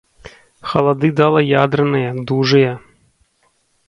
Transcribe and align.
Халады 0.69 1.11
дала 1.19 1.41
ядраныя, 1.63 2.09
дужыя. 2.31 2.73